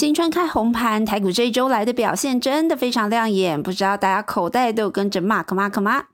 [0.00, 6.04] 新春开红盘，台股这一周来的表现真的非常亮眼，不知道大家口袋都有跟着 mark mark 吗？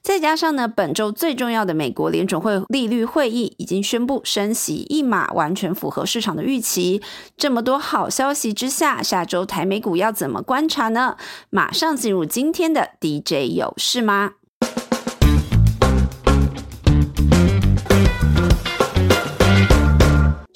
[0.00, 7.02] 再加上呢，本周最重要的美国联准会利率会议已经宣布升息一码，完全符合市场的预期。
[7.36, 11.18] 这么多好消息之下，下周台美股要怎么观察呢？
[11.50, 14.30] 马上进入今天的 DJ 有事吗？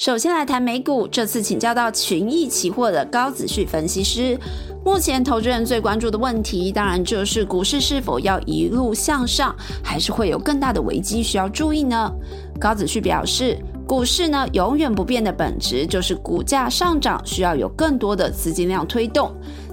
[0.08, 4.38] 首先来谈美股，这次请教到群益期货的高子旭分析师。
[4.82, 9.54] 目前投资人最关注的问题，当然就是股市是否要一路向上，
[9.84, 12.10] 还是会有更大的危机需要注意呢？
[12.58, 19.30] 高子旭表示，股市呢永远不变的本质就是股价上涨需要有更多的资金量推动。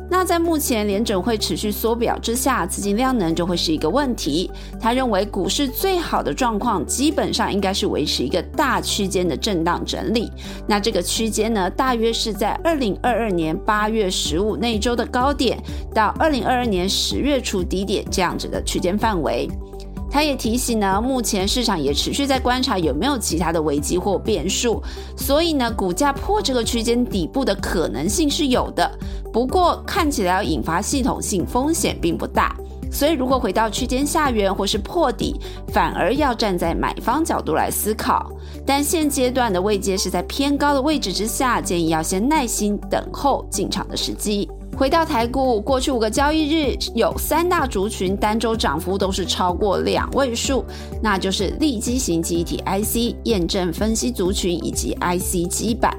[0.09, 4.49] 那在目前联准会持续缩表之下，资金量能就会是一个问题。
[4.79, 10.31] 他认为股市最好的状况基本上应该是维持一个大区间的震荡整理。
[10.67, 15.57] 那这个区间呢，大约是在二零二二年八月十五那一周的高点
[15.93, 19.49] 到二零二二年十月初低点这样子的区间范围。
[20.15, 24.81] 他也提醒呢，目前市场也持续在观察有没有其他的危机或变数，
[25.17, 28.89] 所以呢，股价破这个区间底部的可能性是有的。
[29.33, 32.55] 不过看起来要引发系统性风险并不大，
[32.89, 35.35] 所以如果回到区间下缘或是破底，
[35.73, 38.31] 反而要站在买方角度来思考。
[38.65, 44.49] 但现阶段的位阶是在偏高的位置之下，建议要先耐心等候进场的时机。
[44.77, 50.65] 回到台股，过去五个交易日有三大族群单周涨幅都是超过两位数，
[51.01, 55.97] 那就是立基型记忆体 IC、验证分析族群以及 IC 基板。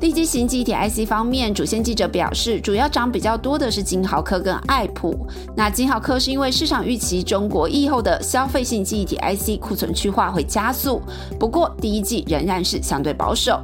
[0.00, 5.14] 立基型记忆体 IC 方面，主线记者表示，主要涨比较多的是金豪科跟爱普。
[5.54, 11.02] 那金豪科是因为市场预期中国疫后的消费性记忆体 IC 库存去化会加速，
[11.38, 13.60] 不过第一季仍然是相对保守。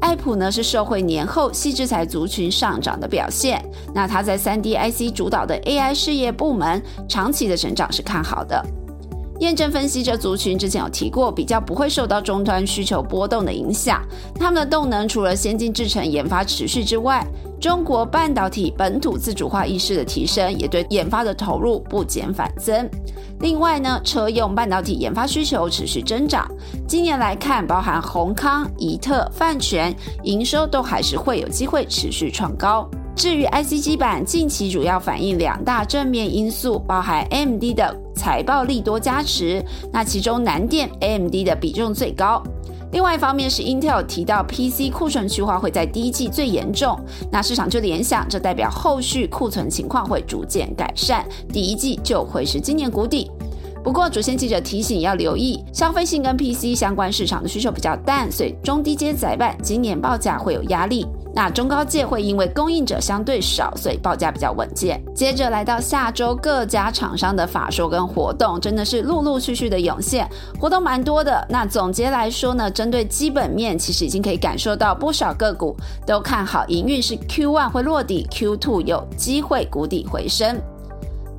[0.00, 3.62] 爱普呢是社会年后细制裁族群上涨的表现，
[3.94, 8.64] 那它在三 D IC 主导的 AI 事业部门长期的成长是看好的。
[9.40, 14.02] 验证分析这族群之前有提过，比较不会受到终端需求波动的影响。
[14.34, 17.26] 他们的动能除了先进制程研发持续之外，
[17.58, 22.88] 中国半导体本土自主化意识的提升，也对研发的投入不减反增。
[23.40, 26.46] 另外呢，车用半导体研发需求持续增长。
[26.86, 29.94] 今年来看，包含宏康、怡特、泛全
[30.24, 32.86] 营收都还是会有机会持续创高。
[33.16, 39.62] 至于 ICG 版，近期主要反映两大正面因素，包含 AMD 的财报利多加持，
[39.92, 42.42] 那其中南电 AMD 的比重最高。
[42.92, 46.98] 另外一方面是 Intel 提到 PC 库存去化会在第一季最严重，
[47.30, 53.30] 那市场就联想，这代表后续库存情况会逐渐改善，第一季就会是今年谷底。
[53.84, 61.06] 不过，主线记者提醒要留意，消费性跟 PC 相关市场的需求比较淡，所以中低阶载板今年报价会有压力。
[61.34, 65.00] 那中高阶会因为供应者相对少，所以报价比较稳健。
[65.14, 71.46] 接着来到下周各家厂商的法说跟活动，真的是陆陆续续的涌现，活动蛮多的。
[71.48, 75.76] 那总结来说呢，针对基本面，其实已经可以感受到不少个股
[76.06, 80.60] 都看好营运是 Q one 会落底，Q two 有机会谷底回升。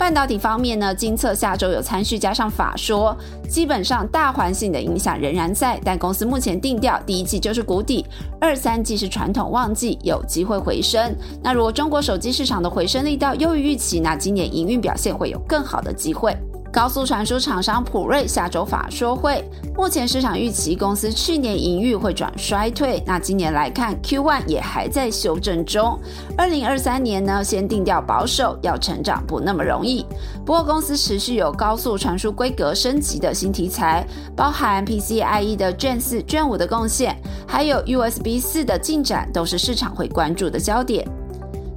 [0.02, 3.16] 半导体方面呢，金策下周有参序加上法说，
[3.48, 8.04] 基本上大环境的影响仍然在，但公司目前定调第一季就是谷底，
[8.40, 11.16] 二三季是传统旺季，有机会回升。
[11.44, 16.36] 那如果中国手机市场的回升力道优于预期，那今年营运表现会有更好的机会。
[16.72, 19.44] 高速传输厂商普瑞下周法说会，
[19.76, 26.00] 目前市场预期公司去年盈余会转衰退，那今年来看 Q1 也还在修正中。
[26.38, 30.06] 二零二三年呢，先定调保守，要成长不那么容易。
[30.46, 41.06] 不过公司持续有高速传输规格升级的新题材，包含 PCIe 的 Gen 四、卷五的贡献，还有 USB 四的进展，都是市场会关注的焦点。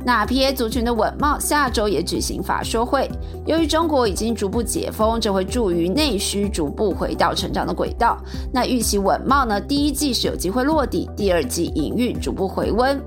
[0.04, 3.10] 那 P A 族群的稳茂下周也举行法说会，
[3.47, 8.19] 由于中国已经逐步解封，这会助于内需逐步回到成长的轨道。
[8.53, 13.00] 那预期稳茂呢，第一季是有机会落地，第二季营运逐步回温。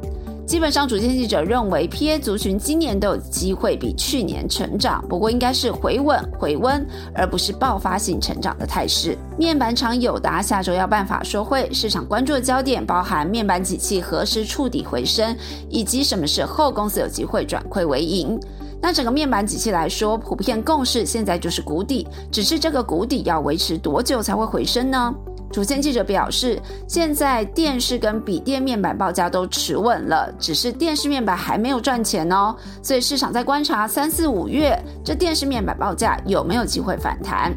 [0.48, 9.18] 基本上，主线记者认为，P A 族群今年都有机会比去年成长，不过应该是回稳回温，而不是爆发性成长的态势。
[9.38, 15.36] 面板厂友达下周要办法说会，市场关注的焦点包含面板景气何时触底回升，
[15.70, 18.40] 以及什么时候公司有机会转亏为盈。
[18.82, 25.14] 那整个面板景气来说，普遍共识现在就是谷底，只是这个谷底要维持多久才会回升呢？
[25.52, 37.54] 主线记者表示，现在电视跟笔电面板报价都持稳了，只是电视面板还没有赚钱哦，所以市场在观察三四五月这电视面板报价有没有机会反弹。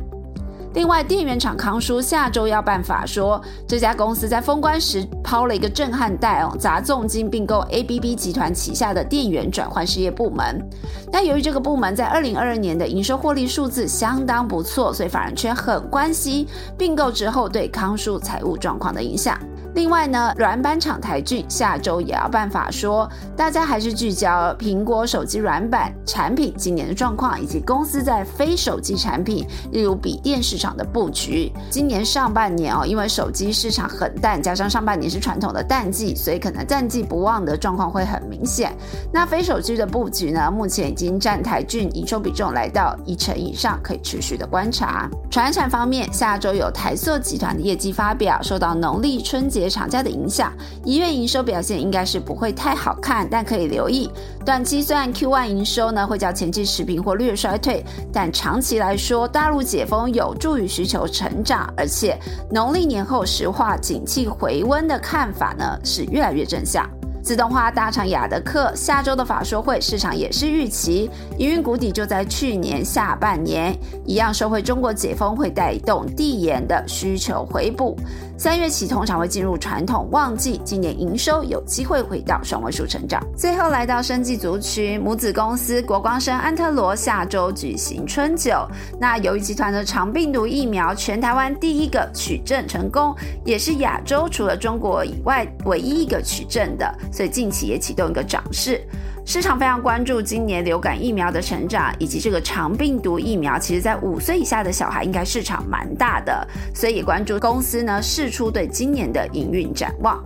[0.75, 10.64] 另外，电源厂康叔下周要办法说，这家公司在封关时抛了一个震撼弹哦，砸重金并购 ABB 集团旗下的电源转换事业部门。
[11.11, 16.46] 但由于这个部门在二零二二年的营收获利数字相当不错，所以法人圈很关心
[16.78, 19.37] 并购之后对康叔财务状况的影响。
[19.75, 31.52] 另外呢，软板厂台骏下周也要办法说，大家还是聚焦苹果手机软板产品今年的状况，以及公司在非手机产品，例如笔电市场的布局。
[31.70, 38.76] 今年上半年哦，因为手机市场很淡，加上上半年是传统的淡季，所以可能淡季不旺的状况会很明显。
[39.12, 45.08] 那非手机的布局呢，目前已经占台骏营收比重来到一成以上，可以持续的观察。
[45.31, 49.60] 传产方面，下周有台塑集团的业绩发表，受到农历春节。
[49.69, 50.53] 厂家的影响，
[50.85, 54.09] 一月营收表现应该是不会太好看，但可以留意。
[54.47, 62.19] 短期虽然 Q1 营收呢会较前期持平或略衰退，但长期来说，大陆解封有助于需求成长，而且
[62.51, 66.89] 农历年后石化景气回温的看法呢是越来越正向。
[67.22, 77.96] 自动化大厂雅德克下周的法说会，市场也是预期营运谷底就在去年下半年，一样收回中国解封会带动地延的需求回补。
[78.38, 83.22] 三月起通常会进入传统旺季，今年营收有机会回到双位数成长。
[83.37, 88.67] 最后来到生技族群，母子公司国光生安特罗下周举行春酒。
[88.99, 93.14] 那由于集团的长病毒疫苗全台湾第一个取证成功，
[93.44, 96.90] 也是亚洲除了中国以外唯一一个取证的。
[97.12, 98.81] 所以近期也启动一个涨势，
[99.25, 110.23] 市场非常关注今年流感疫苗的成长，以及这个肠病毒疫苗，其实在五岁以下的小孩应该市场蛮大的，所以也关注公司呢释出对今年的营运展望。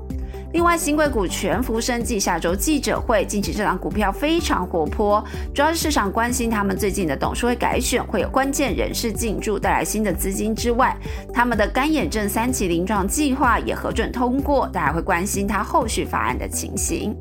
[0.55, 5.23] 另外，新贵股全幅升绩下周记者会，近期这档股票非常活泼，
[5.53, 8.21] 主要是市场关心他们最近的董事会改选会。
[8.21, 10.97] 有关键人士进驻，带来新的资金之外，
[11.33, 17.17] 他们的干眼症三期临床计划也核准通过，大家会关心他后续法案的情形。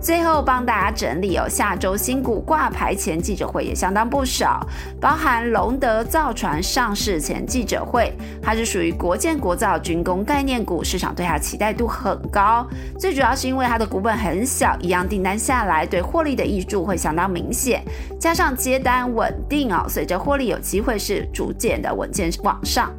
[0.00, 4.66] 最后帮大家整理哦，下周新股挂牌前记者会也相当不少，
[5.00, 8.12] 包含龙德造船上市前记者会，
[8.42, 12.66] 它是属于国建国造军工概念股，市场对它期待度很高。
[12.98, 17.82] 最主要是因为它的股本很小，一样订单下来对获利的益注会相当明显，
[18.20, 22.90] 加上接单稳定哦，随着获利有机会是逐渐的稳健往上。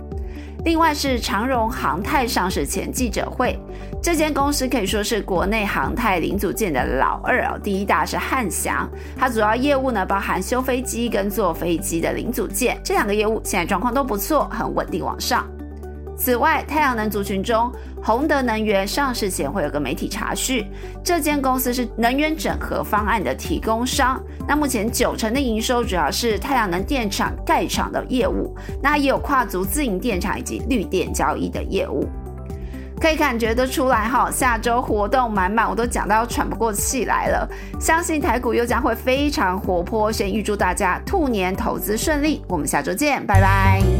[0.65, 3.57] 另外是长荣航太上市前记者会，
[4.03, 7.59] 这间公司可以说是国内航太零组件的老二哦。
[7.63, 15.47] 第一大是汉翔，它主要业务呢包含修飞机跟坐飞机的零组件，这两个业务现在状况都不错，很稳定往上。
[16.19, 17.71] 此外，太阳能族群中，
[18.03, 20.69] 宏德能源上市前会有个媒体查询，
[21.01, 24.21] 这间公司是能源整合方案的提供商。
[24.45, 32.05] 那目前九成的营收主要是太阳能电厂盖厂的业务，那也有跨足自营电厂以及绿电交易的业务。
[32.99, 37.49] 可以感觉得出来哈，下周活动满满，我都讲到喘不过气来了。
[37.79, 42.43] 相信台股又将会非常活泼，先预祝大家兔年投资顺利。
[42.49, 43.98] 我们下周见，拜拜。